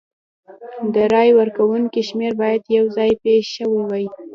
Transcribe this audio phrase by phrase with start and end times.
[0.93, 4.05] د رای ورکوونکو شمېر باید یو ځای پېښ شوي وای.